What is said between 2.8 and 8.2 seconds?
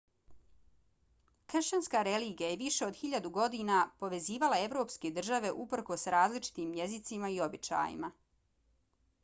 od hiljadu godina povezivala evropske države uprkos različitim jezicima i običajima